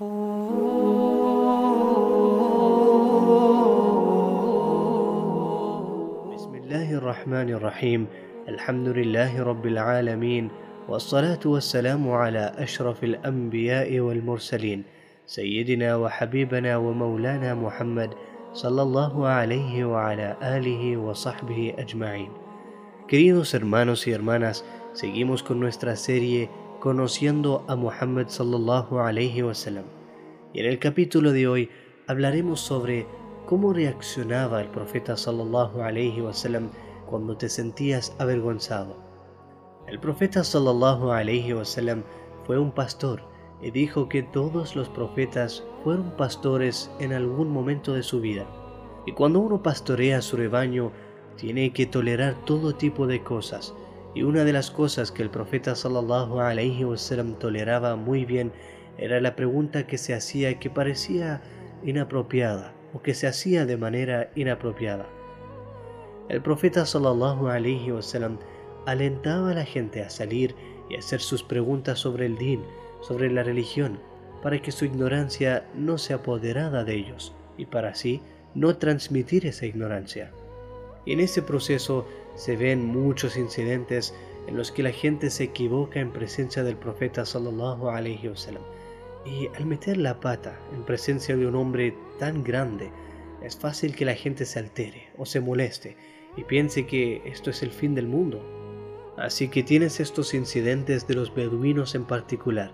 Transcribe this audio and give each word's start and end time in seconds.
بسم 0.00 0.08
الله 6.56 6.88
الرحمن 6.96 7.48
الرحيم. 7.60 8.06
الحمد 8.48 8.88
لله 8.88 9.42
رب 9.42 9.66
العالمين 9.66 10.48
والصلاة 10.88 11.44
والسلام 11.44 12.10
على 12.10 12.52
أشرف 12.56 13.04
الأنبياء 13.04 14.00
والمرسلين 14.00 14.84
سيدنا 15.26 15.96
وحبيبنا 15.96 16.76
ومولانا 16.76 17.54
محمد 17.54 18.10
صلى 18.52 18.82
الله 18.82 19.26
عليه 19.26 19.84
وعلى 19.84 20.36
آله 20.40 20.96
وصحبه 20.96 21.74
أجمعين. 21.78 22.32
Queridos 23.06 23.52
hermanos 23.52 24.06
y 24.08 24.12
hermanas, 24.12 24.64
seguimos 24.94 25.42
con 25.42 25.60
nuestra 25.60 25.94
serie 25.96 26.48
Conociendo 26.80 27.62
a 27.68 27.76
Muhammad 27.76 28.28
sallallahu 28.28 29.00
alayhi 29.00 29.42
wasallam. 29.42 29.84
Y 30.54 30.60
en 30.60 30.66
el 30.66 30.78
capítulo 30.78 31.30
de 31.32 31.46
hoy 31.46 31.68
hablaremos 32.06 32.58
sobre 32.58 33.06
cómo 33.44 33.74
reaccionaba 33.74 34.62
el 34.62 34.68
profeta 34.68 35.14
sallallahu 35.14 35.82
alayhi 35.82 36.22
wasallam 36.22 36.70
cuando 37.04 37.36
te 37.36 37.50
sentías 37.50 38.16
avergonzado. 38.18 38.96
El 39.88 40.00
profeta 40.00 40.42
sallallahu 40.42 41.12
alayhi 41.12 41.52
wasallam 41.52 42.02
fue 42.46 42.58
un 42.58 42.72
pastor 42.72 43.24
y 43.60 43.70
dijo 43.72 44.08
que 44.08 44.22
todos 44.22 44.74
los 44.74 44.88
profetas 44.88 45.62
fueron 45.84 46.16
pastores 46.16 46.90
en 46.98 47.12
algún 47.12 47.50
momento 47.50 47.92
de 47.92 48.02
su 48.02 48.22
vida. 48.22 48.46
Y 49.04 49.12
cuando 49.12 49.40
uno 49.40 49.62
pastorea 49.62 50.22
su 50.22 50.38
rebaño, 50.38 50.92
tiene 51.36 51.74
que 51.74 51.84
tolerar 51.84 52.36
todo 52.46 52.74
tipo 52.74 53.06
de 53.06 53.22
cosas. 53.22 53.74
Y 54.14 54.22
una 54.22 54.44
de 54.44 54.52
las 54.52 54.70
cosas 54.70 55.12
que 55.12 55.22
el 55.22 55.30
profeta 55.30 55.74
sallallahu 55.74 56.40
alayhi 56.40 56.84
wasallam 56.84 57.38
toleraba 57.38 57.96
muy 57.96 58.24
bien 58.24 58.52
era 58.98 59.20
la 59.20 59.36
pregunta 59.36 59.86
que 59.86 59.98
se 59.98 60.14
hacía 60.14 60.58
que 60.58 60.68
parecía 60.68 61.40
inapropiada 61.84 62.74
o 62.92 63.02
que 63.02 63.14
se 63.14 63.26
hacía 63.26 63.66
de 63.66 63.76
manera 63.76 64.30
inapropiada. 64.34 65.06
El 66.28 66.42
profeta 66.42 66.84
sallallahu 66.86 67.48
alayhi 67.48 67.92
wasallam 67.92 68.38
alentaba 68.86 69.50
a 69.50 69.54
la 69.54 69.64
gente 69.64 70.02
a 70.02 70.10
salir 70.10 70.54
y 70.88 70.96
hacer 70.96 71.20
sus 71.20 71.42
preguntas 71.42 71.98
sobre 72.00 72.26
el 72.26 72.36
din, 72.36 72.62
sobre 73.00 73.30
la 73.30 73.42
religión, 73.42 74.00
para 74.42 74.60
que 74.60 74.72
su 74.72 74.84
ignorancia 74.84 75.64
no 75.74 75.98
se 75.98 76.14
apoderara 76.14 76.84
de 76.84 76.94
ellos 76.94 77.32
y 77.56 77.66
para 77.66 77.90
así 77.90 78.20
no 78.54 78.76
transmitir 78.76 79.46
esa 79.46 79.66
ignorancia. 79.66 80.32
Y 81.04 81.12
en 81.12 81.20
ese 81.20 81.42
proceso 81.42 82.06
se 82.40 82.56
ven 82.56 82.86
muchos 82.86 83.36
incidentes 83.36 84.14
en 84.46 84.56
los 84.56 84.72
que 84.72 84.82
la 84.82 84.92
gente 84.92 85.28
se 85.28 85.44
equivoca 85.44 86.00
en 86.00 86.10
presencia 86.10 86.64
del 86.64 86.74
profeta 86.74 87.26
sallallahu 87.26 87.90
alayhi 87.90 88.28
wasallam. 88.28 88.62
Y 89.26 89.48
al 89.58 89.66
meter 89.66 89.98
la 89.98 90.20
pata 90.20 90.58
en 90.74 90.82
presencia 90.84 91.36
de 91.36 91.46
un 91.46 91.54
hombre 91.54 91.94
tan 92.18 92.42
grande, 92.42 92.90
es 93.42 93.58
fácil 93.58 93.94
que 93.94 94.06
la 94.06 94.14
gente 94.14 94.46
se 94.46 94.58
altere 94.58 95.10
o 95.18 95.26
se 95.26 95.40
moleste 95.40 95.98
y 96.34 96.44
piense 96.44 96.86
que 96.86 97.20
esto 97.26 97.50
es 97.50 97.62
el 97.62 97.72
fin 97.72 97.94
del 97.94 98.06
mundo. 98.06 98.42
Así 99.18 99.48
que 99.48 99.62
tienes 99.62 100.00
estos 100.00 100.32
incidentes 100.32 101.06
de 101.06 101.16
los 101.16 101.34
beduinos 101.34 101.94
en 101.94 102.06
particular. 102.06 102.72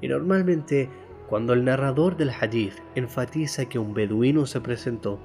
Y 0.00 0.06
normalmente 0.06 0.88
cuando 1.28 1.54
el 1.54 1.64
narrador 1.64 2.16
del 2.16 2.30
hadith 2.30 2.74
enfatiza 2.94 3.68
que 3.68 3.80
un 3.80 3.94
beduino 3.94 4.46
se 4.46 4.60
presentó, 4.60 5.18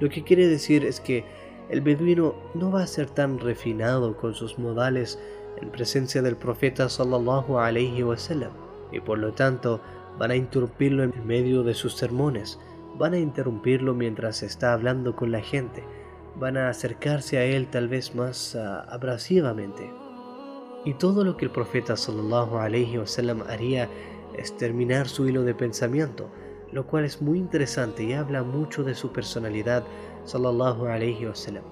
lo 0.00 0.08
que 0.08 0.24
quiere 0.24 0.48
decir 0.48 0.86
es 0.86 0.98
que 0.98 1.24
el 1.68 1.80
beduino 1.80 2.34
no 2.54 2.70
va 2.70 2.82
a 2.82 2.86
ser 2.86 3.08
tan 3.08 3.38
refinado 3.38 4.16
con 4.16 4.34
sus 4.34 4.58
modales 4.58 5.18
en 5.60 5.70
presencia 5.70 6.22
del 6.22 6.36
profeta 6.36 6.88
sallallahu 6.88 7.58
alayhi 7.58 8.02
wasallam 8.02 8.52
y 8.92 9.00
por 9.00 9.18
lo 9.18 9.32
tanto 9.32 9.80
van 10.18 10.30
a 10.30 10.36
interrumpirlo 10.36 11.02
en 11.02 11.26
medio 11.26 11.62
de 11.62 11.74
sus 11.74 11.94
sermones, 11.94 12.60
van 12.96 13.14
a 13.14 13.18
interrumpirlo 13.18 13.94
mientras 13.94 14.42
está 14.42 14.72
hablando 14.72 15.16
con 15.16 15.32
la 15.32 15.40
gente, 15.40 15.82
van 16.36 16.56
a 16.56 16.68
acercarse 16.68 17.38
a 17.38 17.44
él 17.44 17.68
tal 17.68 17.88
vez 17.88 18.14
más 18.14 18.54
uh, 18.54 18.88
abrasivamente. 18.88 19.92
Y 20.84 20.94
todo 20.94 21.24
lo 21.24 21.36
que 21.36 21.46
el 21.46 21.50
profeta 21.50 21.96
sallallahu 21.96 22.58
alayhi 22.58 22.98
wasallam 22.98 23.42
haría 23.48 23.88
es 24.36 24.56
terminar 24.56 25.08
su 25.08 25.26
hilo 25.28 25.42
de 25.42 25.54
pensamiento, 25.54 26.28
lo 26.74 26.88
cual 26.88 27.04
es 27.04 27.22
muy 27.22 27.38
interesante 27.38 28.02
y 28.02 28.14
habla 28.14 28.42
mucho 28.42 28.82
de 28.82 28.96
su 28.96 29.12
personalidad 29.12 29.84
sallallahu 30.24 30.82
wasallam. 31.28 31.62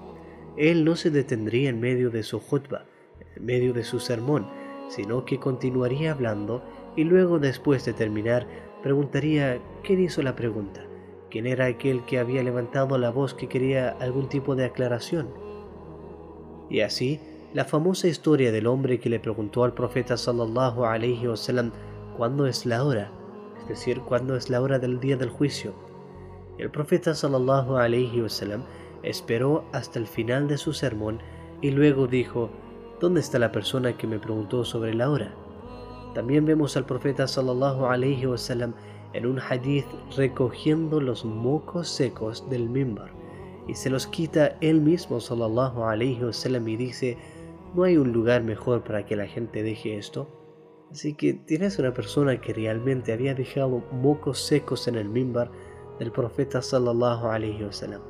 Él 0.56 0.84
no 0.84 0.94
se 0.94 1.10
detendría 1.10 1.70
en 1.70 1.80
medio 1.80 2.08
de 2.08 2.22
su 2.22 2.38
khutbah, 2.38 2.86
en 3.34 3.44
medio 3.44 3.72
de 3.72 3.82
su 3.82 3.98
sermón, 3.98 4.46
sino 4.88 5.24
que 5.24 5.40
continuaría 5.40 6.12
hablando 6.12 6.62
y 6.94 7.02
luego 7.02 7.40
después 7.40 7.84
de 7.84 7.94
terminar 7.94 8.46
preguntaría 8.80 9.60
quién 9.82 10.00
hizo 10.00 10.22
la 10.22 10.36
pregunta, 10.36 10.84
quién 11.30 11.48
era 11.48 11.66
aquel 11.66 12.04
que 12.04 12.20
había 12.20 12.44
levantado 12.44 12.96
la 12.96 13.10
voz 13.10 13.34
que 13.34 13.48
quería 13.48 13.88
algún 13.88 14.28
tipo 14.28 14.54
de 14.54 14.66
aclaración. 14.66 15.30
Y 16.70 16.80
así, 16.82 17.19
la 17.52 17.64
famosa 17.64 18.06
historia 18.06 18.52
del 18.52 18.69
hombre 18.69 19.00
que 19.00 19.10
le 19.10 19.19
preguntó 19.19 19.64
al 19.64 19.74
profeta 19.74 20.16
sallallahu 20.16 20.84
alayhi 20.84 21.26
wasallam 21.26 21.72
cuándo 22.16 22.46
es 22.46 22.66
la 22.66 22.84
hora, 22.84 23.10
es 23.62 23.68
decir, 23.68 24.00
cuándo 24.00 24.36
es 24.36 24.50
la 24.50 24.60
hora 24.60 24.78
del 24.78 25.00
día 25.00 25.16
del 25.16 25.30
juicio. 25.30 25.72
El 26.58 26.70
profeta 26.70 27.14
sallallahu 27.14 27.76
alayhi 27.76 28.20
wasallam 28.20 28.64
esperó 29.02 29.64
hasta 29.72 29.98
el 29.98 30.06
final 30.06 30.48
de 30.48 30.58
su 30.58 30.72
sermón 30.72 31.20
y 31.60 31.70
luego 31.70 32.06
dijo, 32.06 32.50
¿dónde 33.00 33.20
está 33.20 33.38
la 33.38 33.52
persona 33.52 33.96
que 33.96 34.06
me 34.06 34.18
preguntó 34.18 34.64
sobre 34.64 34.94
la 34.94 35.10
hora? 35.10 35.34
También 36.14 36.44
vemos 36.44 36.76
al 36.76 36.84
profeta 36.84 37.26
sallallahu 37.26 37.86
alayhi 37.86 38.26
wasallam 38.26 38.74
en 39.12 39.26
un 39.26 39.40
hadith 39.40 39.86
recogiendo 40.16 41.00
los 41.00 41.24
mocos 41.24 41.88
secos 41.88 42.48
del 42.50 42.68
mimbar 42.68 43.10
y 43.68 43.74
se 43.74 43.90
los 43.90 44.06
quita 44.06 44.56
él 44.60 44.80
mismo 44.80 45.20
sallallahu 45.20 45.84
alayhi 45.84 46.24
wasallam 46.24 46.66
y 46.68 46.76
dice, 46.76 47.16
¿no 47.74 47.84
hay 47.84 47.96
un 47.96 48.12
lugar 48.12 48.42
mejor 48.42 48.82
para 48.82 49.06
que 49.06 49.16
la 49.16 49.26
gente 49.26 49.62
deje 49.62 49.96
esto? 49.96 50.28
Así 50.92 51.14
que 51.14 51.32
tienes 51.32 51.78
una 51.78 51.94
persona 51.94 52.38
que 52.38 52.53
realmente 52.53 53.14
había 53.14 53.34
dejado 53.34 53.82
mocos 53.92 54.38
secos 54.38 54.86
en 54.88 54.97
el 54.97 55.08
mimbar 55.08 55.50
del 55.98 56.12
profeta 56.12 56.60
sallallahu 56.60 57.28
alayhi 57.28 57.64
wasallam. 57.64 58.03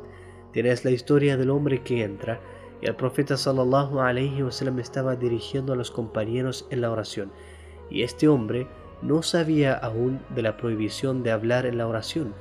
Tienes 0.53 0.85
la 0.85 0.91
historia 0.91 1.37
del 1.37 1.51
hombre 1.51 1.85
que 1.85 2.03
entra 2.03 2.41
y 2.81 2.87
el 2.87 2.97
profeta 2.97 3.37
sallallahu 3.37 4.01
alayhi 4.01 4.43
wasallam 4.43 4.81
estaba 4.81 5.15
dirigiendo 5.15 5.73
a 5.73 5.77
los 5.77 5.93
compañeros 5.93 6.67
en 6.71 6.81
la 6.81 6.91
oración 6.91 7.31
y 7.89 8.03
este 8.03 8.27
hombre 8.27 8.67
no 9.01 9.23
sabía 9.23 9.75
aún 9.75 10.21
de 10.35 10.43
la 10.43 10.57
prohibición 10.57 11.23
de 11.23 11.31
hablar 11.31 11.67
en 11.67 11.79
la 11.79 11.87
oración. 11.87 12.35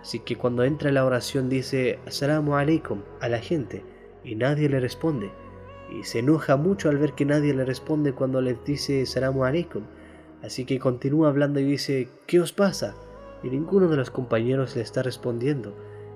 Así 0.00 0.20
que 0.20 0.36
cuando 0.36 0.62
entra 0.62 0.90
en 0.90 0.94
la 0.94 1.04
oración 1.04 1.48
dice 1.48 1.98
Assalamu 2.06 2.54
alaikum 2.54 3.02
a 3.20 3.28
la 3.28 3.40
gente 3.40 3.82
y 4.22 4.36
nadie 4.36 4.68
le 4.68 4.78
responde. 4.78 5.32
Y 5.90 6.04
se 6.04 6.20
enoja 6.20 6.56
mucho 6.56 6.88
al 6.88 6.98
ver 6.98 7.14
que 7.14 7.24
nadie 7.24 7.54
le 7.54 7.64
responde 7.64 8.12
cuando 8.12 8.40
le 8.40 8.54
dice 8.64 9.02
Assalamu 9.02 9.44
alaikum. 9.44 9.84
Así 10.42 10.64
que 10.64 10.78
continúa 10.78 11.28
hablando 11.28 11.60
y 11.60 11.64
dice 11.64 12.08
¿Qué 12.26 12.40
os 12.40 12.52
pasa? 12.52 12.94
Y 13.42 13.48
ninguno 13.48 13.88
de 13.88 13.96
los 13.96 14.10
compañeros 14.10 14.76
le 14.76 14.82
está 14.82 15.02
respondiendo. 15.02 15.74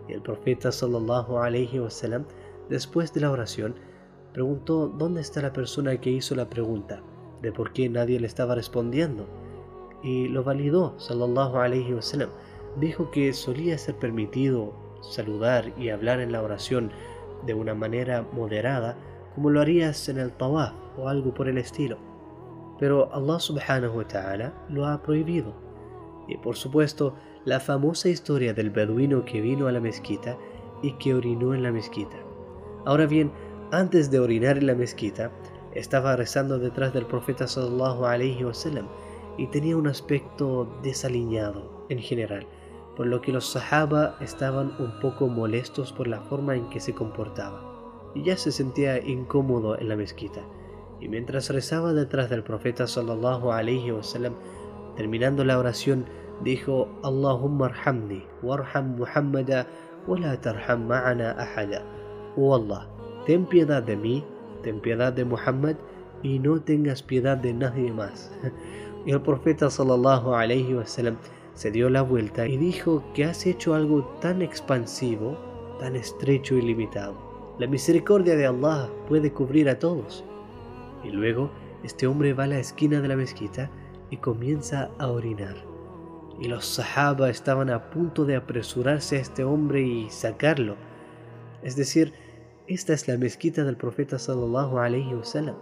Y 0.08 0.12
el 0.12 0.22
profeta 0.22 0.72
sallallahu 0.72 1.38
alayhi 1.38 1.80
wasallam 1.80 2.24
después 2.68 3.12
de 3.12 3.20
la 3.20 3.30
oración 3.30 3.74
preguntó 4.32 4.88
dónde 4.88 5.20
está 5.20 5.42
la 5.42 5.52
persona 5.52 6.00
que 6.00 6.10
hizo 6.10 6.34
la 6.34 6.48
pregunta 6.48 7.02
de 7.42 7.52
por 7.52 7.72
qué 7.72 7.88
nadie 7.88 8.20
le 8.20 8.26
estaba 8.26 8.54
respondiendo. 8.54 9.26
Y 10.02 10.28
lo 10.28 10.42
validó, 10.42 10.98
sallallahu 10.98 11.58
alayhi 11.58 11.94
wasallam. 11.94 12.30
Dijo 12.76 13.10
que 13.10 13.32
solía 13.32 13.76
ser 13.78 13.96
permitido 13.96 14.72
saludar 15.02 15.72
y 15.78 15.90
hablar 15.90 16.20
en 16.20 16.32
la 16.32 16.42
oración 16.42 16.90
de 17.44 17.54
una 17.54 17.74
manera 17.74 18.26
moderada, 18.32 18.96
como 19.34 19.50
lo 19.50 19.60
harías 19.60 20.08
en 20.08 20.18
el 20.18 20.32
tawaf 20.32 20.72
o 20.98 21.08
algo 21.08 21.32
por 21.32 21.48
el 21.48 21.58
estilo. 21.58 21.98
Pero 22.78 23.12
Allah 23.14 23.38
subhanahu 23.38 23.98
wa 23.98 24.08
ta'ala 24.08 24.52
lo 24.68 24.86
ha 24.86 25.02
prohibido. 25.02 25.54
Y 26.28 26.36
por 26.38 26.56
supuesto, 26.56 27.14
la 27.44 27.60
famosa 27.60 28.08
historia 28.08 28.54
del 28.54 28.70
beduino 28.70 29.24
que 29.24 29.40
vino 29.40 29.66
a 29.66 29.72
la 29.72 29.80
mezquita 29.80 30.36
y 30.82 30.92
que 30.92 31.14
orinó 31.14 31.54
en 31.54 31.62
la 31.62 31.72
mezquita. 31.72 32.16
Ahora 32.84 33.06
bien, 33.06 33.32
antes 33.70 34.10
de 34.10 34.20
orinar 34.20 34.58
en 34.58 34.66
la 34.66 34.74
mezquita, 34.74 35.30
estaba 35.74 36.16
rezando 36.16 36.58
detrás 36.58 36.92
del 36.92 37.06
profeta 37.06 37.46
sallallahu 37.46 38.04
alaihi 38.04 38.44
wasallam 38.44 38.86
y 39.38 39.46
tenía 39.46 39.76
un 39.76 39.86
aspecto 39.86 40.68
desaliñado 40.82 41.86
en 41.88 41.98
general, 41.98 42.46
por 42.96 43.06
lo 43.06 43.22
que 43.22 43.32
los 43.32 43.46
sahaba 43.46 44.16
estaban 44.20 44.74
un 44.78 45.00
poco 45.00 45.28
molestos 45.28 45.92
por 45.92 46.06
la 46.06 46.20
forma 46.20 46.54
en 46.54 46.68
que 46.68 46.80
se 46.80 46.94
comportaba 46.94 47.71
y 48.14 48.22
ya 48.22 48.36
se 48.36 48.52
sentía 48.52 48.98
incómodo 48.98 49.78
en 49.78 49.88
la 49.88 49.96
mezquita. 49.96 50.40
Y 51.00 51.08
mientras 51.08 51.50
rezaba 51.50 51.92
detrás 51.92 52.30
del 52.30 52.42
profeta 52.42 52.86
sallallahu 52.86 53.50
alaihi 53.50 53.90
wasallam, 53.90 54.34
terminando 54.96 55.44
la 55.44 55.58
oración, 55.58 56.06
dijo: 56.44 56.88
Allahumma 57.02 57.66
arhamni 57.66 58.24
warham 58.42 58.96
Muhammada 58.96 59.66
wa 60.06 60.18
la 60.18 60.40
tarham 60.40 60.86
ma'ana 60.86 61.32
ahada. 61.38 61.84
Oh 62.36 62.54
Allah, 62.54 62.88
ten 63.26 63.46
piedad 63.46 63.82
de 63.82 63.96
mí 63.96 64.24
ten 64.62 64.80
piedad 64.80 65.12
de 65.12 65.24
Muhammad 65.24 65.76
y 66.22 66.38
no 66.38 66.60
tengas 66.60 67.02
piedad 67.02 67.36
de 67.36 67.52
nadie 67.52 67.92
más. 67.92 68.32
Y 69.04 69.10
el 69.10 69.20
profeta 69.20 69.68
sallallahu 69.68 70.32
alayhi 70.32 70.74
wasallam 70.74 71.16
se 71.54 71.72
dio 71.72 71.90
la 71.90 72.02
vuelta 72.02 72.46
y 72.46 72.56
dijo 72.56 73.02
que 73.14 73.24
has 73.24 73.44
hecho 73.46 73.74
algo 73.74 74.04
tan 74.20 74.42
expansivo, 74.42 75.36
tan 75.80 75.96
estrecho 75.96 76.54
y 76.54 76.62
limitado. 76.62 77.31
La 77.62 77.68
misericordia 77.68 78.34
de 78.34 78.44
Allah 78.44 78.90
puede 79.06 79.32
cubrir 79.32 79.68
a 79.68 79.78
todos. 79.78 80.24
Y 81.04 81.10
luego 81.10 81.52
este 81.84 82.08
hombre 82.08 82.34
va 82.34 82.42
a 82.42 82.48
la 82.48 82.58
esquina 82.58 83.00
de 83.00 83.06
la 83.06 83.14
mezquita 83.14 83.70
y 84.10 84.16
comienza 84.16 84.90
a 84.98 85.06
orinar. 85.06 85.54
Y 86.40 86.48
los 86.48 86.66
sahaba 86.66 87.30
estaban 87.30 87.70
a 87.70 87.88
punto 87.88 88.24
de 88.24 88.34
apresurarse 88.34 89.16
a 89.16 89.20
este 89.20 89.44
hombre 89.44 89.80
y 89.80 90.10
sacarlo. 90.10 90.74
Es 91.62 91.76
decir, 91.76 92.12
esta 92.66 92.94
es 92.94 93.06
la 93.06 93.16
mezquita 93.16 93.62
del 93.62 93.76
profeta 93.76 94.18
sallallahu 94.18 94.78
alaihi 94.80 95.14
wasallam. 95.14 95.54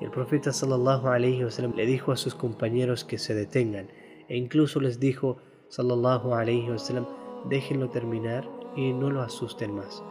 El 0.00 0.10
profeta 0.10 0.52
sallallahu 0.52 1.06
alaihi 1.06 1.44
wasallam 1.44 1.76
le 1.76 1.86
dijo 1.86 2.10
a 2.10 2.16
sus 2.16 2.34
compañeros 2.34 3.04
que 3.04 3.16
se 3.16 3.36
detengan 3.36 3.86
e 4.28 4.36
incluso 4.36 4.80
les 4.80 4.98
dijo 4.98 5.36
sallallahu 5.68 6.34
alaihi 6.34 6.68
wasallam 6.68 7.06
déjenlo 7.48 7.90
terminar 7.90 8.50
y 8.74 8.92
no 8.92 9.08
lo 9.08 9.22
asusten 9.22 9.76
más. 9.76 10.02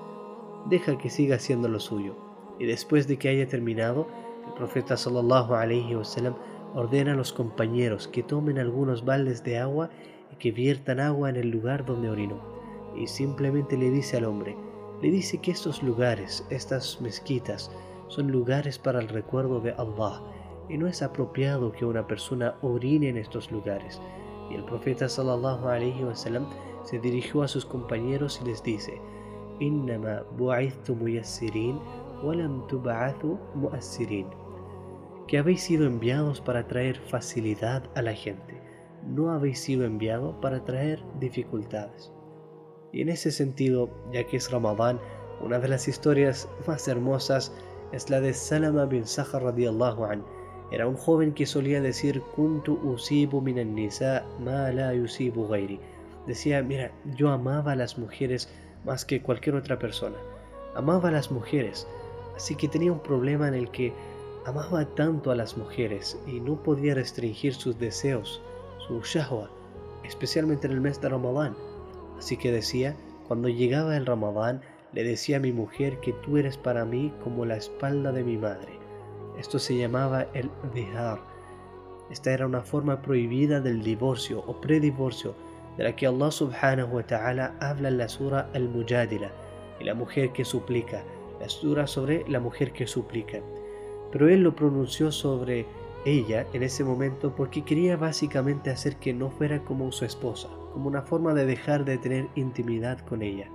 Deja 0.69 0.97
que 0.97 1.09
siga 1.09 1.37
haciendo 1.37 1.69
lo 1.69 1.79
suyo. 1.79 2.15
Y 2.59 2.65
después 2.65 3.07
de 3.07 3.17
que 3.17 3.29
haya 3.29 3.47
terminado, 3.47 4.07
el 4.47 4.53
profeta 4.53 4.97
sallallahu 4.97 5.53
alaihi 5.53 5.95
wasallam 5.95 6.35
ordena 6.75 7.13
a 7.13 7.15
los 7.15 7.31
compañeros 7.31 8.07
que 8.07 8.23
tomen 8.23 8.59
algunos 8.59 9.05
baldes 9.05 9.43
de 9.43 9.59
agua 9.59 9.89
y 10.33 10.35
que 10.35 10.51
viertan 10.51 10.99
agua 10.99 11.29
en 11.29 11.37
el 11.37 11.49
lugar 11.49 11.85
donde 11.85 12.09
orinó. 12.09 12.41
Y 12.95 13.07
simplemente 13.07 13.77
le 13.77 13.91
dice 13.91 14.17
al 14.17 14.25
hombre, 14.25 14.57
le 15.01 15.11
dice 15.11 15.37
que 15.37 15.51
estos 15.51 15.83
lugares, 15.83 16.45
estas 16.49 16.99
mezquitas, 16.99 17.71
son 18.07 18.31
lugares 18.31 18.79
para 18.79 18.99
el 18.99 19.07
recuerdo 19.07 19.59
de 19.61 19.71
Allah 19.71 20.21
y 20.69 20.77
no 20.77 20.87
es 20.87 21.01
apropiado 21.01 21.71
que 21.71 21.85
una 21.85 22.07
persona 22.07 22.55
orine 22.61 23.09
en 23.09 23.17
estos 23.17 23.51
lugares. 23.51 24.01
Y 24.49 24.55
el 24.55 24.65
profeta 24.65 25.07
sallallahu 25.07 25.67
alaihi 25.67 26.03
wasallam 26.03 26.47
se 26.83 26.99
dirigió 26.99 27.43
a 27.43 27.47
sus 27.47 27.65
compañeros 27.65 28.39
y 28.41 28.45
les 28.47 28.63
dice: 28.63 28.99
"Innama 29.59 30.23
bu'ithtu 30.37 30.95
muyassirin 30.95 31.79
que 35.27 35.37
habéis 35.37 35.61
sido 35.61 35.85
enviados 35.85 36.41
para 36.41 36.67
traer 36.67 36.97
facilidad 36.97 37.83
a 37.95 38.01
la 38.01 38.13
gente, 38.13 38.61
no 39.05 39.31
habéis 39.31 39.59
sido 39.59 39.85
enviados 39.85 40.35
para 40.41 40.63
traer 40.63 41.03
dificultades. 41.19 42.11
Y 42.91 43.01
en 43.01 43.09
ese 43.09 43.31
sentido, 43.31 43.89
ya 44.11 44.25
que 44.25 44.37
es 44.37 44.49
Ramadán, 44.49 44.99
una 45.41 45.59
de 45.59 45.67
las 45.67 45.87
historias 45.87 46.49
más 46.65 46.87
hermosas 46.87 47.53
es 47.91 48.09
la 48.09 48.19
de 48.19 48.33
Salama 48.33 48.85
bin 48.85 49.05
Sahar 49.05 49.43
radiallahu 49.43 50.05
an. 50.05 50.23
Era 50.71 50.87
un 50.87 50.95
joven 50.95 51.33
que 51.33 51.45
solía 51.45 51.81
decir 51.81 52.21
kuntu 52.35 52.79
usibu 52.83 53.41
minan 53.41 53.75
nisa 53.75 54.25
ma 54.39 54.71
la 54.71 54.93
yusibu. 54.93 55.47
Decía, 56.25 56.63
mira, 56.63 56.91
yo 57.15 57.29
amaba 57.29 57.73
a 57.73 57.75
las 57.75 57.97
mujeres 57.97 58.49
más 58.85 59.05
que 59.05 59.21
cualquier 59.21 59.55
otra 59.55 59.79
persona. 59.79 60.17
Amaba 60.75 61.09
a 61.09 61.11
las 61.11 61.31
mujeres, 61.31 61.87
Así 62.37 62.53
que 62.53 62.67
tenía 62.67 62.91
un 62.91 62.99
problema 62.99 63.47
en 63.47 63.55
el 63.55 63.71
que 63.71 63.93
amaba 64.45 64.85
tanto 64.85 65.31
a 65.31 65.35
las 65.35 65.57
mujeres 65.57 66.19
y 66.27 66.39
no 66.39 66.61
podía 66.61 66.93
restringir 66.93 67.55
sus 67.55 67.79
deseos, 67.79 68.41
su 68.87 69.01
shahwa, 69.01 69.49
especialmente 70.03 70.67
en 70.67 70.73
el 70.73 70.81
mes 70.81 71.01
de 71.01 71.09
Ramadán. 71.09 71.57
Así 72.19 72.37
que 72.37 72.51
decía, 72.51 72.95
cuando 73.27 73.49
llegaba 73.49 73.97
el 73.97 74.05
Ramadán, 74.05 74.61
le 74.93 75.03
decía 75.03 75.37
a 75.37 75.39
mi 75.39 75.51
mujer 75.51 75.99
que 75.99 76.13
tú 76.13 76.37
eres 76.37 76.57
para 76.57 76.85
mí 76.85 77.11
como 77.23 77.43
la 77.43 77.57
espalda 77.57 78.11
de 78.11 78.23
mi 78.23 78.37
madre. 78.37 78.79
Esto 79.39 79.57
se 79.57 79.75
llamaba 79.75 80.27
el 80.35 80.51
dihar. 80.75 81.19
Esta 82.11 82.31
era 82.31 82.45
una 82.45 82.61
forma 82.61 83.01
prohibida 83.01 83.61
del 83.61 83.81
divorcio 83.81 84.43
o 84.45 84.61
predivorcio 84.61 85.33
de 85.77 85.83
la 85.83 85.95
que 85.95 86.07
Allah 86.07 86.31
subhanahu 86.31 86.95
wa 86.95 87.03
ta'ala 87.03 87.55
habla 87.59 87.89
en 87.89 87.97
la 87.97 88.09
sura 88.09 88.49
Al-Mujadila 88.53 89.31
y 89.79 89.83
la 89.83 89.93
mujer 89.93 90.31
que 90.31 90.43
suplica 90.43 91.03
la 91.39 91.87
sobre 91.87 92.27
la 92.27 92.39
mujer 92.39 92.71
que 92.71 92.87
suplica. 92.87 93.39
Pero 94.11 94.29
él 94.29 94.41
lo 94.41 94.55
pronunció 94.55 95.11
sobre 95.11 95.65
ella 96.05 96.45
en 96.53 96.63
ese 96.63 96.83
momento 96.83 97.35
porque 97.35 97.63
quería 97.63 97.97
básicamente 97.97 98.69
hacer 98.69 98.97
que 98.97 99.13
no 99.13 99.29
fuera 99.29 99.63
como 99.63 99.91
su 99.91 100.05
esposa, 100.05 100.49
como 100.73 100.87
una 100.87 101.01
forma 101.01 101.33
de 101.33 101.45
dejar 101.45 101.85
de 101.85 101.97
tener 101.97 102.27
intimidad 102.35 102.99
con 102.99 103.21
ella. 103.21 103.49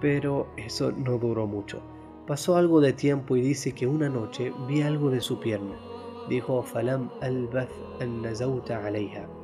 Pero 0.00 0.48
eso 0.56 0.92
no 0.92 1.18
duró 1.18 1.46
mucho. 1.46 1.80
Pasó 2.26 2.56
algo 2.56 2.80
de 2.80 2.92
tiempo 2.92 3.36
y 3.36 3.40
dice 3.40 3.72
que 3.72 3.86
una 3.86 4.08
noche 4.08 4.52
vi 4.68 4.82
algo 4.82 5.10
de 5.10 5.20
su 5.20 5.38
pierna. 5.38 5.76
Dijo 6.28 6.62
Falam 6.62 7.10
al-Bath 7.20 7.70
al-Nazauta 8.00 8.84
alayha. 8.86 9.41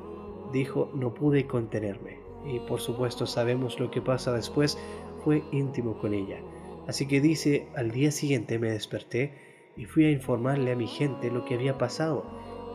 Dijo, 0.52 0.90
no 0.94 1.14
pude 1.14 1.46
contenerme. 1.46 2.18
Y 2.46 2.60
por 2.60 2.80
supuesto 2.80 3.26
sabemos 3.26 3.78
lo 3.80 3.90
que 3.90 4.00
pasa 4.00 4.32
después, 4.32 4.78
fue 5.24 5.42
íntimo 5.52 5.98
con 5.98 6.14
ella. 6.14 6.40
Así 6.86 7.06
que 7.06 7.20
dice, 7.20 7.68
al 7.76 7.90
día 7.90 8.10
siguiente 8.10 8.58
me 8.58 8.70
desperté 8.70 9.34
y 9.76 9.84
fui 9.84 10.04
a 10.06 10.10
informarle 10.10 10.72
a 10.72 10.76
mi 10.76 10.86
gente 10.86 11.30
lo 11.30 11.44
que 11.44 11.54
había 11.54 11.76
pasado 11.76 12.24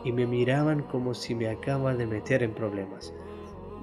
y 0.04 0.12
me 0.12 0.28
miraban 0.28 0.84
como 0.84 1.14
si 1.14 1.34
me 1.34 1.48
acaba 1.48 1.96
de 1.96 2.06
meter 2.06 2.44
en 2.44 2.54
problemas. 2.54 3.14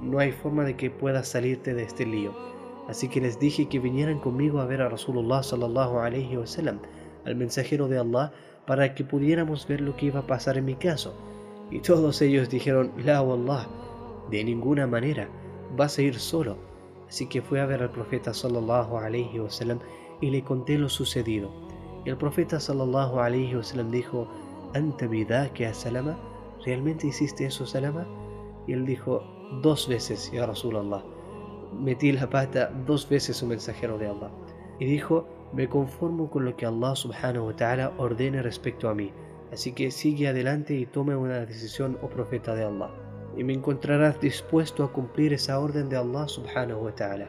No 0.02 0.18
hay 0.18 0.32
forma 0.32 0.64
de 0.64 0.76
que 0.76 0.90
puedas 0.90 1.28
salirte 1.28 1.74
de 1.74 1.82
este 1.82 2.06
lío. 2.06 2.32
Así 2.88 3.08
que 3.08 3.20
les 3.20 3.38
dije 3.38 3.68
que 3.68 3.78
vinieran 3.78 4.18
conmigo 4.18 4.60
a 4.60 4.66
ver 4.66 4.82
a 4.82 4.88
Rasulullah 4.88 5.42
sallallahu 5.42 5.98
alaihi 5.98 6.36
wasallam, 6.36 6.80
al 7.24 7.36
mensajero 7.36 7.88
de 7.88 7.98
Allah, 7.98 8.32
para 8.66 8.94
que 8.94 9.04
pudiéramos 9.04 9.66
ver 9.66 9.80
lo 9.80 9.96
que 9.96 10.06
iba 10.06 10.20
a 10.20 10.26
pasar 10.26 10.58
en 10.58 10.64
mi 10.64 10.74
caso. 10.74 11.14
Y 11.70 11.80
todos 11.80 12.20
ellos 12.22 12.48
dijeron, 12.48 12.92
La 12.96 13.22
wallah, 13.22 13.66
de 14.30 14.44
ninguna 14.44 14.86
manera, 14.86 15.28
vas 15.76 15.98
a 15.98 16.02
ir 16.02 16.18
solo. 16.18 16.56
Así 17.08 17.26
que 17.26 17.42
fui 17.42 17.58
a 17.58 17.66
ver 17.66 17.82
al 17.82 17.90
profeta 17.90 18.32
sallallahu 18.32 18.96
alaihi 18.96 19.40
wasallam 19.40 19.80
y 20.20 20.30
le 20.30 20.42
conté 20.42 20.78
lo 20.78 20.88
sucedido. 20.88 21.50
Y 22.04 22.10
el 22.10 22.16
profeta 22.16 22.60
sallallahu 22.60 23.18
alaihi 23.18 23.56
wasallam 23.56 23.90
dijo, 23.90 24.28
¿Anta 24.74 25.08
que 25.52 25.66
a 25.66 25.74
Salama? 25.74 26.16
¿Realmente 26.64 27.08
hiciste 27.08 27.46
eso, 27.46 27.66
Salama? 27.66 28.06
Y 28.66 28.72
él 28.72 28.86
dijo, 28.86 29.22
dos 29.62 29.88
veces, 29.88 30.30
ya 30.32 30.46
Rasulallah. 30.46 31.02
Metí 31.72 32.12
la 32.12 32.28
pata 32.28 32.70
dos 32.86 33.08
veces 33.08 33.42
un 33.42 33.50
mensajero 33.50 33.98
de 33.98 34.06
Allah. 34.06 34.30
Y 34.78 34.84
dijo, 34.84 35.26
me 35.52 35.68
conformo 35.68 36.30
con 36.30 36.44
lo 36.44 36.56
que 36.56 36.66
Allah 36.66 36.94
subhanahu 36.94 37.46
wa 37.46 37.56
ta'ala 37.56 37.92
ordene 37.98 38.42
respecto 38.42 38.88
a 38.88 38.94
mí. 38.94 39.12
Así 39.52 39.72
que 39.72 39.90
sigue 39.90 40.28
adelante 40.28 40.74
y 40.74 40.86
tome 40.86 41.16
una 41.16 41.44
decisión, 41.44 41.98
oh 42.02 42.08
profeta 42.08 42.54
de 42.54 42.64
Allah, 42.64 42.90
y 43.36 43.42
me 43.42 43.52
encontrarás 43.52 44.20
dispuesto 44.20 44.84
a 44.84 44.92
cumplir 44.92 45.32
esa 45.32 45.58
orden 45.58 45.88
de 45.88 45.96
Allah 45.96 46.28
subhanahu 46.28 46.84
wa 46.84 46.94
ta'ala. 46.94 47.28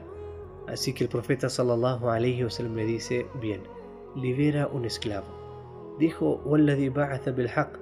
Así 0.68 0.94
que 0.94 1.04
el 1.06 1.10
profeta 1.10 1.50
sallallahu 1.50 2.10
alayhi 2.10 2.44
wasallam 2.44 2.76
le 2.76 2.86
dice, 2.86 3.26
bien, 3.42 3.62
libera 4.16 4.68
un 4.68 4.86
esclavo. 4.86 5.26
Dijo, 5.98 6.42
bilhaq, 6.46 7.80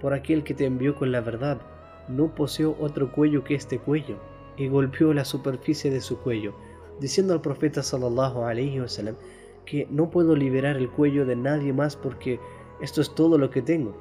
por 0.00 0.14
aquel 0.14 0.42
que 0.42 0.54
te 0.54 0.64
envió 0.64 0.94
con 0.96 1.12
la 1.12 1.20
verdad, 1.20 1.60
no 2.08 2.34
poseo 2.34 2.76
otro 2.80 3.12
cuello 3.12 3.44
que 3.44 3.54
este 3.54 3.78
cuello, 3.78 4.16
y 4.56 4.68
golpeó 4.68 5.12
la 5.12 5.24
superficie 5.24 5.90
de 5.90 6.00
su 6.00 6.18
cuello, 6.18 6.54
diciendo 6.98 7.34
al 7.34 7.42
profeta 7.42 7.82
sallallahu 7.82 8.42
alayhi 8.44 8.80
wasallam 8.80 9.16
que 9.64 9.86
no 9.90 10.10
puedo 10.10 10.34
liberar 10.34 10.76
el 10.76 10.90
cuello 10.90 11.24
de 11.24 11.36
nadie 11.36 11.72
más 11.72 11.96
porque 11.96 12.40
esto 12.82 13.00
es 13.00 13.14
todo 13.14 13.38
lo 13.38 13.48
que 13.48 13.62
tengo. 13.62 13.94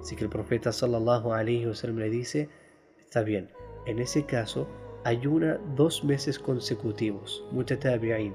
Así 0.00 0.14
que 0.14 0.22
el 0.22 0.30
profeta 0.30 0.72
sallallahu 0.72 1.34
le 1.42 2.10
dice, 2.10 2.48
está 2.98 3.22
bien, 3.22 3.50
en 3.86 3.98
ese 3.98 4.24
caso 4.24 4.68
ayuna 5.04 5.58
dos 5.74 6.04
meses 6.04 6.38
consecutivos, 6.38 7.44
mutatabi'in. 7.50 8.32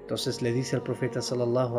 Entonces 0.00 0.42
le 0.42 0.52
dice 0.52 0.74
al 0.74 0.82
profeta 0.82 1.22
sallallahu 1.22 1.78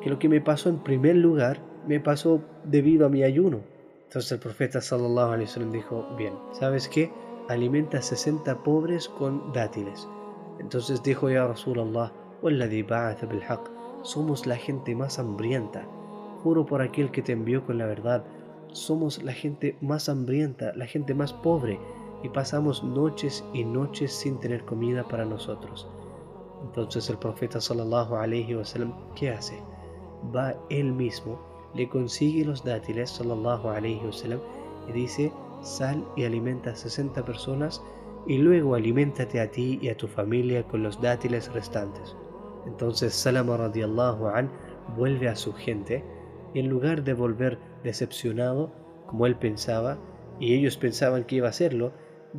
que 0.00 0.10
lo 0.10 0.18
que 0.18 0.28
me 0.28 0.40
pasó 0.40 0.70
en 0.70 0.82
primer 0.82 1.16
lugar 1.16 1.60
me 1.86 2.00
pasó 2.00 2.42
debido 2.64 3.06
a 3.06 3.10
mi 3.10 3.22
ayuno. 3.22 3.60
Entonces 4.08 4.32
el 4.32 4.40
profeta 4.40 4.80
sallallahu 4.80 5.32
alaihi 5.32 5.64
dijo, 5.70 6.04
bien, 6.18 6.34
¿sabes 6.50 6.88
qué? 6.88 7.12
Alimenta 7.48 7.98
a 7.98 8.02
60 8.02 8.64
pobres 8.64 9.08
con 9.08 9.52
dátiles. 9.52 10.08
Entonces 10.58 11.00
dijo 11.04 11.30
ya 11.30 11.46
Rasulallah, 11.46 12.12
somos 14.02 14.46
la 14.46 14.56
gente 14.56 14.94
más 14.96 15.18
hambrienta 15.18 15.86
Juro 16.42 16.64
por 16.66 16.82
aquel 16.82 17.10
que 17.10 17.22
te 17.22 17.32
envió 17.32 17.64
con 17.64 17.78
la 17.78 17.86
verdad. 17.86 18.24
Somos 18.72 19.22
la 19.22 19.32
gente 19.32 19.76
más 19.80 20.08
hambrienta, 20.08 20.72
la 20.74 20.86
gente 20.86 21.14
más 21.14 21.32
pobre 21.32 21.78
y 22.22 22.28
pasamos 22.28 22.82
noches 22.84 23.44
y 23.52 23.64
noches 23.64 24.12
sin 24.12 24.38
tener 24.38 24.64
comida 24.64 25.06
para 25.06 25.24
nosotros. 25.24 25.88
Entonces 26.62 27.08
el 27.08 27.18
profeta 27.18 27.60
sallallahu 27.60 28.14
alaihi 28.14 28.54
wasallam, 28.54 28.92
¿qué 29.14 29.30
hace? 29.30 29.60
Va 30.34 30.54
él 30.68 30.92
mismo, 30.92 31.40
le 31.74 31.88
consigue 31.88 32.44
los 32.44 32.62
dátiles 32.64 33.10
sallallahu 33.10 33.68
alaihi 33.68 34.04
wasallam 34.04 34.40
y 34.88 34.92
dice, 34.92 35.32
sal 35.62 36.04
y 36.16 36.24
alimenta 36.24 36.70
a 36.70 36.76
60 36.76 37.24
personas 37.24 37.82
y 38.26 38.38
luego 38.38 38.74
aliméntate 38.74 39.40
a 39.40 39.50
ti 39.50 39.78
y 39.80 39.88
a 39.88 39.96
tu 39.96 40.06
familia 40.06 40.62
con 40.64 40.82
los 40.82 41.00
dátiles 41.00 41.52
restantes. 41.52 42.14
Entonces 42.66 43.14
Salama 43.14 43.56
radiallahu 43.56 44.26
an 44.28 44.50
vuelve 44.96 45.28
a 45.28 45.36
su 45.36 45.52
gente 45.54 46.04
en 46.54 46.68
lugar 46.68 47.04
de 47.04 47.14
volver 47.14 47.58
decepcionado, 47.84 48.70
como 49.06 49.26
él 49.26 49.36
pensaba, 49.36 49.98
y 50.38 50.54
ellos 50.54 50.76
pensaban 50.76 51.24
que 51.24 51.36
iba 51.36 51.46
a 51.46 51.50
hacerlo, 51.50 51.92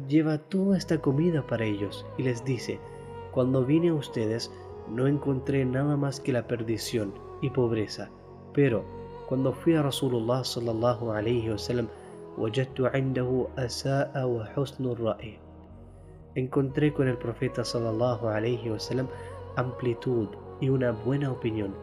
lleva 0.08 0.38
toda 0.38 0.78
esta 0.78 1.00
comida 1.00 1.46
para 1.46 1.66
ellos 1.66 2.06
y 2.18 2.24
les 2.24 2.44
dice, 2.44 2.80
cuando 3.32 3.66
vine 3.66 3.90
a 3.90 3.94
ustedes 3.94 4.52
no 4.90 5.08
encontré 5.08 5.66
nada 5.66 5.96
más 5.98 6.20
que 6.20 6.34
la 6.34 6.48
perdición 6.48 7.14
y 7.42 7.50
pobreza, 7.50 8.10
pero 8.54 8.84
cuando 9.28 9.54
fui 9.54 9.76
a 9.76 9.82
Rasulullah 9.82 10.44
sallallahu 10.44 11.12
alayhi 11.12 11.50
wasallam, 11.50 11.88
encontré 16.36 16.94
con 16.94 17.08
el 17.08 17.18
profeta 17.18 17.64
sallallahu 17.64 18.28
alayhi 18.28 18.70
wasallam 18.70 19.08
amplitud 19.56 20.28
y 20.60 20.70
una 20.70 20.92
buena 20.92 21.32
opinión. 21.32 21.74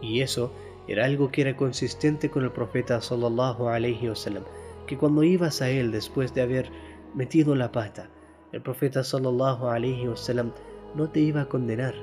Y 0.00 0.20
eso 0.20 0.50
era 0.88 1.04
algo 1.04 1.30
que 1.30 1.42
era 1.42 1.54
consistente 1.54 2.30
con 2.30 2.44
el 2.44 2.50
profeta 2.50 3.00
sallallahu 3.00 3.68
alayhi 3.68 4.08
wasallam, 4.08 4.44
que 4.86 4.96
cuando 4.96 5.22
ibas 5.22 5.60
a 5.60 5.68
él 5.68 5.92
después 5.92 6.32
de 6.34 6.42
haber 6.42 6.70
metido 7.14 7.54
la 7.54 7.70
pata, 7.70 8.08
el 8.52 8.62
profeta 8.62 9.04
sallallahu 9.04 9.68
alayhi 9.68 10.08
wasallam 10.08 10.50
no 10.94 11.08
te 11.10 11.20
iba 11.20 11.42
a 11.42 11.48
condenar. 11.48 11.94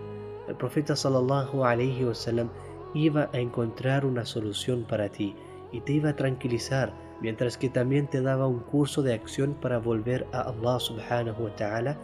El 0.47 0.55
profeta 0.55 0.95
sallallahu 0.95 1.65
alayhi 1.65 2.05
wasallam 2.05 2.49
iba 2.93 3.29
a 3.33 3.39
encontrar 3.39 4.05
una 4.05 4.23
solución 4.23 4.85
para 4.87 5.09
ti 5.09 5.35
y 5.71 5.81
te 5.81 5.93
iba 5.93 6.11
a 6.11 6.15
tranquilizar 6.15 6.93
mientras 7.21 7.57
que 7.57 7.69
también 7.69 8.07
te 8.07 8.21
daba 8.21 8.47
un 8.47 8.59
curso 8.59 9.01
de 9.01 9.13
acción 9.13 9.55
para 9.55 9.79
volver 9.79 10.27
a 10.31 10.41
Allah 10.41 10.79
subhanahu 10.79 11.45
wa 11.45 11.55
ta'ala 11.55 11.97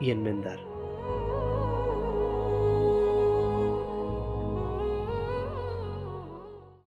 y 0.00 0.10
enmendar. 0.10 0.75